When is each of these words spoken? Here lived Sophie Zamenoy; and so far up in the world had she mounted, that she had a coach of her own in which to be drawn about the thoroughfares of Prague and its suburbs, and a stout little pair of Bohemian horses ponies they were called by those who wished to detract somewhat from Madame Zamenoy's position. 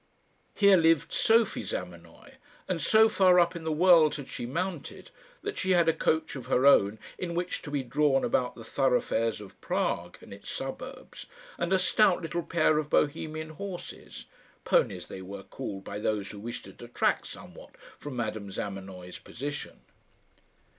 Here 0.55 0.77
lived 0.77 1.13
Sophie 1.13 1.61
Zamenoy; 1.63 2.37
and 2.67 2.81
so 2.81 3.07
far 3.07 3.39
up 3.39 3.55
in 3.55 3.63
the 3.63 3.71
world 3.71 4.15
had 4.15 4.27
she 4.27 4.47
mounted, 4.47 5.11
that 5.43 5.59
she 5.59 5.73
had 5.73 5.87
a 5.87 5.93
coach 5.93 6.35
of 6.35 6.47
her 6.47 6.65
own 6.65 6.97
in 7.19 7.35
which 7.35 7.61
to 7.61 7.69
be 7.69 7.83
drawn 7.83 8.23
about 8.23 8.55
the 8.55 8.63
thoroughfares 8.63 9.39
of 9.39 9.61
Prague 9.61 10.17
and 10.19 10.33
its 10.33 10.49
suburbs, 10.49 11.27
and 11.59 11.71
a 11.71 11.77
stout 11.77 12.23
little 12.23 12.41
pair 12.41 12.79
of 12.79 12.89
Bohemian 12.89 13.49
horses 13.49 14.25
ponies 14.65 15.05
they 15.05 15.21
were 15.21 15.43
called 15.43 15.83
by 15.83 15.99
those 15.99 16.31
who 16.31 16.39
wished 16.39 16.65
to 16.65 16.73
detract 16.73 17.27
somewhat 17.27 17.75
from 17.99 18.15
Madame 18.15 18.49
Zamenoy's 18.51 19.19
position. 19.19 19.81